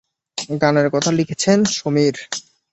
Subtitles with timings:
[0.61, 2.15] গানের কথা লিখেছেন সমীর।